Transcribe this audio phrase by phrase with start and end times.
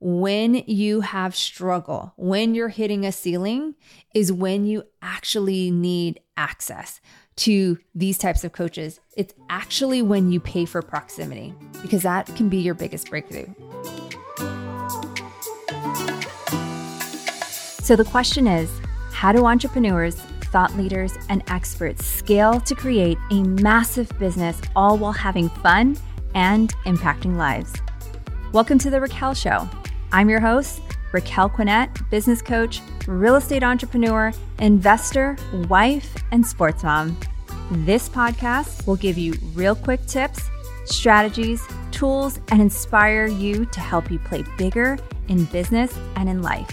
[0.00, 3.74] when you have struggle, when you're hitting a ceiling,
[4.14, 7.00] is when you actually need access
[7.34, 9.00] to these types of coaches.
[9.16, 13.46] It's actually when you pay for proximity because that can be your biggest breakthrough.
[17.82, 18.70] So the question is
[19.12, 20.14] how do entrepreneurs,
[20.52, 25.96] thought leaders, and experts scale to create a massive business all while having fun
[26.36, 27.72] and impacting lives?
[28.52, 29.68] Welcome to The Raquel Show.
[30.10, 30.80] I'm your host,
[31.12, 35.36] Raquel Quinet, business coach, real estate entrepreneur, investor,
[35.68, 37.14] wife, and sports mom.
[37.70, 40.48] This podcast will give you real quick tips,
[40.86, 44.98] strategies, tools, and inspire you to help you play bigger
[45.28, 46.70] in business and in life.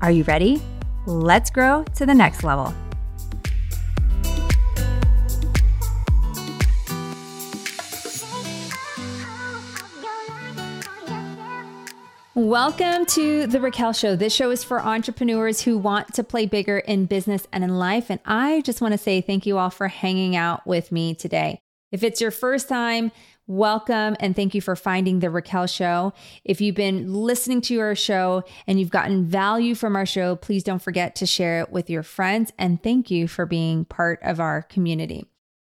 [0.00, 0.62] Are you ready?
[1.04, 2.72] Let's grow to the next level.
[12.36, 14.16] Welcome to the Raquel Show.
[14.16, 18.10] This show is for entrepreneurs who want to play bigger in business and in life.
[18.10, 21.60] And I just want to say thank you all for hanging out with me today.
[21.92, 23.12] If it's your first time,
[23.46, 26.12] welcome and thank you for finding the Raquel Show.
[26.42, 30.64] If you've been listening to our show and you've gotten value from our show, please
[30.64, 32.52] don't forget to share it with your friends.
[32.58, 35.24] And thank you for being part of our community.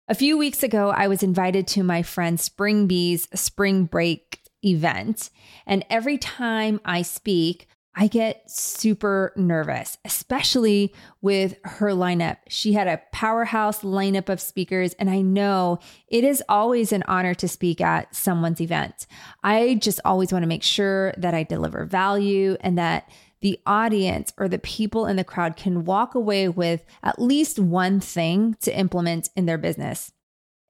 [0.08, 5.31] A few weeks ago, I was invited to my friend Spring Bee's spring break event.
[5.67, 12.36] And every time I speak, I get super nervous, especially with her lineup.
[12.47, 17.33] She had a powerhouse lineup of speakers, and I know it is always an honor
[17.34, 19.06] to speak at someone's event.
[19.42, 23.08] I just always want to make sure that I deliver value and that
[23.41, 28.01] the audience or the people in the crowd can walk away with at least one
[28.01, 30.12] thing to implement in their business.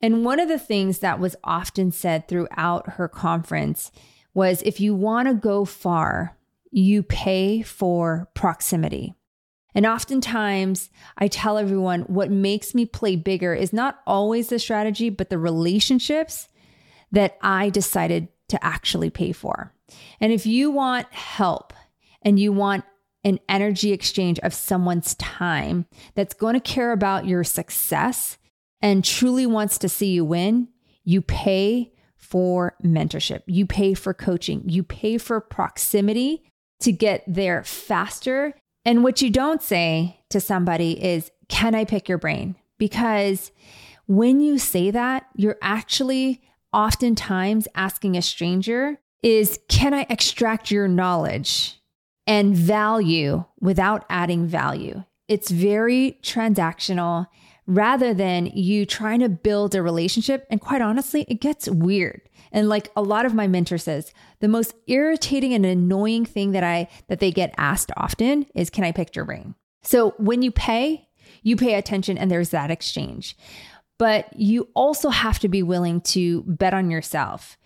[0.00, 3.90] And one of the things that was often said throughout her conference
[4.34, 6.36] was if you want to go far,
[6.70, 9.14] you pay for proximity.
[9.74, 15.10] And oftentimes, I tell everyone what makes me play bigger is not always the strategy,
[15.10, 16.48] but the relationships
[17.12, 19.72] that I decided to actually pay for.
[20.20, 21.72] And if you want help
[22.22, 22.84] and you want
[23.24, 28.38] an energy exchange of someone's time that's going to care about your success
[28.80, 30.68] and truly wants to see you win,
[31.04, 36.42] you pay for mentorship, you pay for coaching, you pay for proximity
[36.80, 38.54] to get there faster.
[38.84, 42.56] And what you don't say to somebody is, Can I pick your brain?
[42.78, 43.52] Because
[44.06, 50.88] when you say that, you're actually oftentimes asking a stranger, is Can I extract your
[50.88, 51.80] knowledge
[52.26, 55.04] and value without adding value?
[55.28, 57.26] It's very transactional
[57.66, 60.46] rather than you trying to build a relationship.
[60.50, 62.22] And quite honestly, it gets weird.
[62.52, 66.64] And like a lot of my mentor says, the most irritating and annoying thing that
[66.64, 69.54] I that they get asked often is can I pick your brain?
[69.82, 71.08] So when you pay,
[71.42, 73.36] you pay attention and there's that exchange.
[73.98, 77.56] But you also have to be willing to bet on yourself.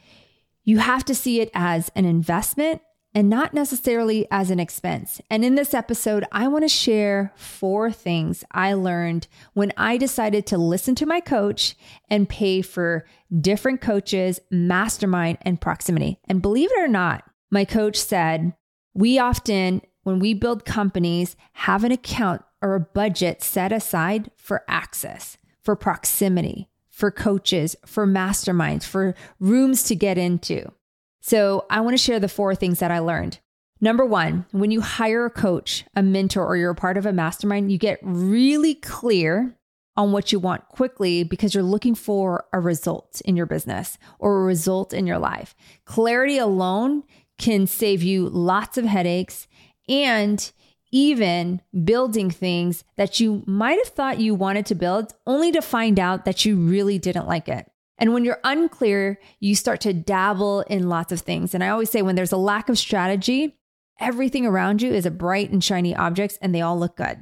[0.64, 2.82] You have to see it as an investment
[3.14, 5.20] and not necessarily as an expense.
[5.30, 10.46] And in this episode, I want to share four things I learned when I decided
[10.46, 11.76] to listen to my coach
[12.08, 13.04] and pay for
[13.40, 16.18] different coaches, mastermind, and proximity.
[16.28, 18.54] And believe it or not, my coach said,
[18.94, 24.64] we often, when we build companies, have an account or a budget set aside for
[24.68, 30.70] access, for proximity, for coaches, for masterminds, for rooms to get into.
[31.20, 33.38] So I want to share the four things that I learned.
[33.80, 37.12] Number one, when you hire a coach, a mentor, or you're a part of a
[37.12, 39.56] mastermind, you get really clear
[39.96, 44.40] on what you want quickly because you're looking for a result in your business or
[44.40, 45.54] a result in your life.
[45.84, 47.02] Clarity alone
[47.38, 49.48] can save you lots of headaches
[49.88, 50.52] and
[50.92, 55.98] even building things that you might have thought you wanted to build only to find
[55.98, 57.69] out that you really didn't like it.
[58.00, 61.54] And when you're unclear, you start to dabble in lots of things.
[61.54, 63.58] And I always say when there's a lack of strategy,
[64.00, 67.18] everything around you is a bright and shiny objects and they all look good.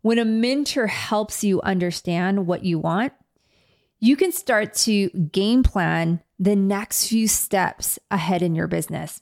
[0.00, 3.12] When a mentor helps you understand what you want,
[3.98, 9.20] you can start to game plan the next few steps ahead in your business.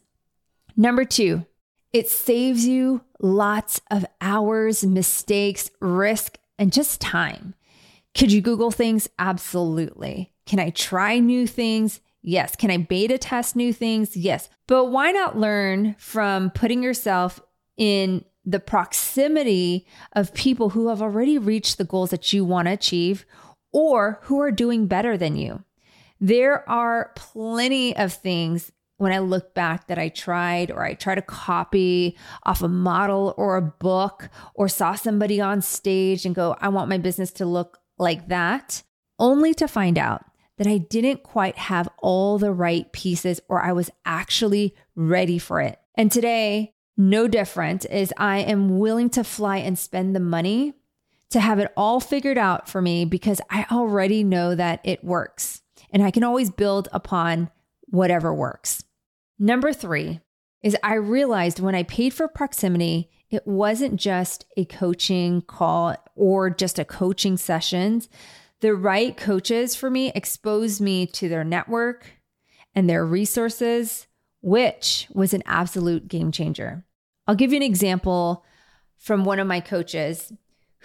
[0.77, 1.45] Number two,
[1.93, 7.55] it saves you lots of hours, mistakes, risk, and just time.
[8.15, 9.09] Could you Google things?
[9.19, 10.33] Absolutely.
[10.49, 12.01] Can I try new things?
[12.23, 12.57] Yes.
[12.57, 14.17] Can I beta test new things?
[14.17, 14.49] Yes.
[14.67, 17.39] But why not learn from putting yourself
[17.77, 22.73] in the proximity of people who have already reached the goals that you want to
[22.73, 23.27] achieve
[23.73, 25.65] or who are doing better than you?
[26.19, 31.15] There are plenty of things when I look back that I tried or I try
[31.15, 36.57] to copy off a model or a book or saw somebody on stage and go,
[36.59, 38.83] I want my business to look like that,
[39.19, 40.25] only to find out
[40.59, 45.61] that I didn't quite have all the right pieces or I was actually ready for
[45.61, 45.79] it.
[45.95, 50.75] And today, no different is I am willing to fly and spend the money
[51.31, 55.63] to have it all figured out for me because I already know that it works
[55.91, 57.51] and I can always build upon
[57.87, 58.85] whatever works.
[59.39, 60.21] Number three
[60.63, 66.51] is I realized when I paid for proximity, it wasn't just a coaching call or
[66.51, 68.09] just a coaching sessions.
[68.61, 72.07] The right coaches for me exposed me to their network
[72.75, 74.07] and their resources,
[74.41, 76.85] which was an absolute game changer.
[77.27, 78.45] I'll give you an example
[78.97, 80.33] from one of my coaches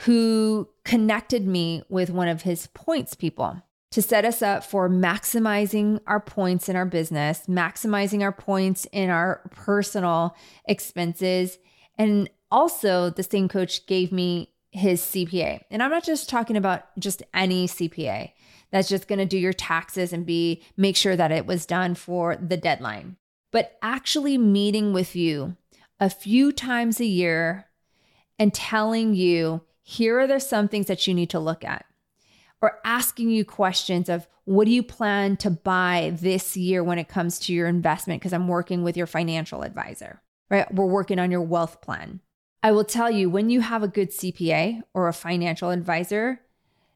[0.05, 3.61] who connected me with one of his points people
[3.91, 9.09] to set us up for maximizing our points in our business, maximizing our points in
[9.09, 10.35] our personal
[10.65, 11.59] expenses.
[11.97, 15.61] And also, the same coach gave me his CPA.
[15.69, 18.31] And I'm not just talking about just any CPA
[18.71, 21.93] that's just going to do your taxes and be make sure that it was done
[21.95, 23.17] for the deadline,
[23.51, 25.55] but actually meeting with you
[25.99, 27.67] a few times a year
[28.39, 31.85] and telling you here are the some things that you need to look at
[32.61, 37.07] or asking you questions of what do you plan to buy this year when it
[37.07, 38.21] comes to your investment?
[38.21, 40.73] Because I'm working with your financial advisor, right?
[40.73, 42.21] We're working on your wealth plan.
[42.63, 46.39] I will tell you when you have a good CPA or a financial advisor,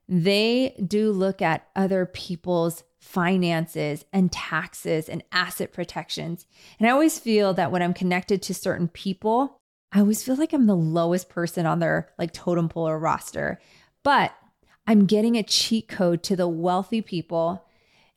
[0.08, 6.48] they do look at other people's finances and taxes and asset protections.
[6.80, 9.60] And I always feel that when I'm connected to certain people,
[9.92, 13.60] I always feel like I'm the lowest person on their like totem pole or roster.
[14.04, 14.34] But
[14.88, 17.66] I'm getting a cheat code to the wealthy people.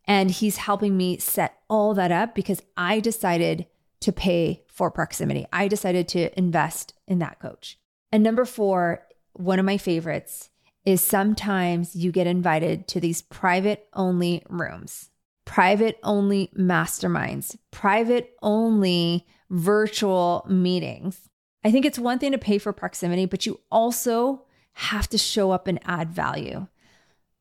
[0.05, 3.67] And he's helping me set all that up because I decided
[4.01, 5.47] to pay for proximity.
[5.53, 7.79] I decided to invest in that coach.
[8.11, 10.49] And number four, one of my favorites
[10.87, 15.11] is sometimes you get invited to these private only rooms,
[15.45, 21.29] private only masterminds, private only virtual meetings.
[21.63, 25.51] I think it's one thing to pay for proximity, but you also have to show
[25.51, 26.67] up and add value.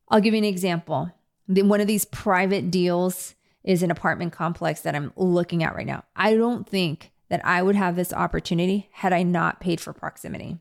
[0.09, 1.11] I'll give you an example.
[1.47, 6.03] One of these private deals is an apartment complex that I'm looking at right now.
[6.15, 10.57] I don't think that I would have this opportunity had I not paid for proximity.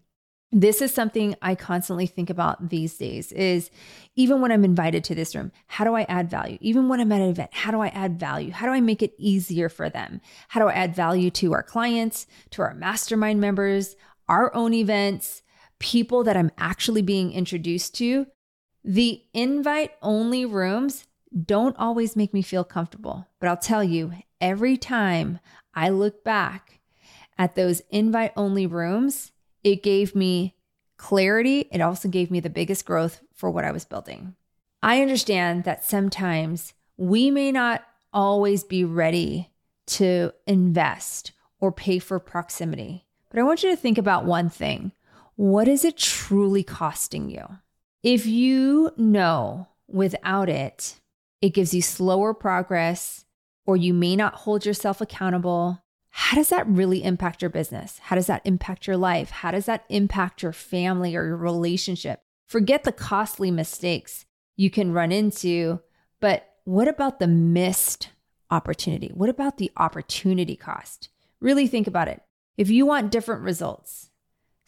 [0.50, 3.70] This is something I constantly think about these days is
[4.16, 6.56] even when I'm invited to this room, how do I add value?
[6.62, 8.50] Even when I'm at an event, how do I add value?
[8.50, 10.22] How do I make it easier for them?
[10.48, 13.94] How do I add value to our clients, to our mastermind members,
[14.26, 15.42] our own events,
[15.80, 18.26] people that I'm actually being introduced to,
[18.82, 21.06] the invite only rooms
[21.44, 23.26] don't always make me feel comfortable.
[23.38, 25.40] But I'll tell you, every time
[25.78, 26.80] I look back
[27.38, 29.30] at those invite only rooms,
[29.62, 30.56] it gave me
[30.96, 31.68] clarity.
[31.70, 34.34] It also gave me the biggest growth for what I was building.
[34.82, 39.52] I understand that sometimes we may not always be ready
[39.86, 41.30] to invest
[41.60, 43.06] or pay for proximity.
[43.30, 44.90] But I want you to think about one thing
[45.36, 47.46] what is it truly costing you?
[48.02, 50.98] If you know without it,
[51.40, 53.24] it gives you slower progress,
[53.68, 57.98] or you may not hold yourself accountable, how does that really impact your business?
[57.98, 59.30] How does that impact your life?
[59.30, 62.22] How does that impact your family or your relationship?
[62.46, 64.24] Forget the costly mistakes
[64.56, 65.80] you can run into,
[66.18, 68.08] but what about the missed
[68.50, 69.10] opportunity?
[69.12, 71.10] What about the opportunity cost?
[71.38, 72.22] Really think about it.
[72.56, 74.08] If you want different results,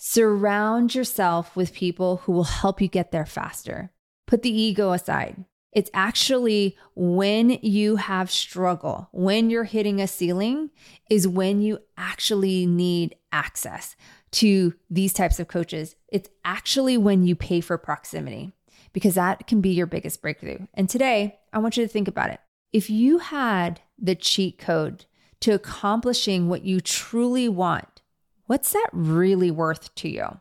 [0.03, 3.93] Surround yourself with people who will help you get there faster.
[4.27, 5.45] Put the ego aside.
[5.73, 10.71] It's actually when you have struggle, when you're hitting a ceiling,
[11.09, 13.97] is when you actually need access
[14.33, 15.97] to these types of coaches.
[16.09, 18.53] It's actually when you pay for proximity
[18.93, 20.67] because that can be your biggest breakthrough.
[20.75, 22.41] And today, I want you to think about it.
[22.73, 25.05] If you had the cheat code
[25.41, 28.03] to accomplishing what you truly want,
[28.47, 30.41] what's that really worth to you?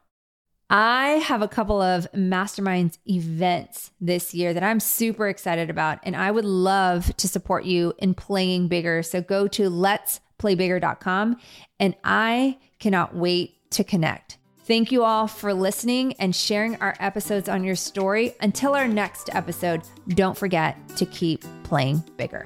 [0.69, 6.15] I have a couple of masterminds events this year that I'm super excited about, and
[6.15, 9.01] I would love to support you in playing bigger.
[9.01, 11.37] So go to letsplaybigger.com,
[11.79, 14.37] and I cannot wait to connect.
[14.65, 18.35] Thank you all for listening and sharing our episodes on your story.
[18.39, 22.45] Until our next episode, don't forget to keep playing bigger.